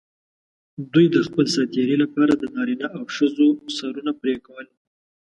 دوی 0.93 1.05
د 1.11 1.17
خپل 1.27 1.45
سات 1.53 1.67
تېري 1.75 1.95
لپاره 2.03 2.31
د 2.35 2.43
نارینه 2.55 2.87
او 2.97 3.03
ښځو 3.15 3.47
سرونه 3.77 4.11
پرې 4.21 4.35
کول. 4.45 4.67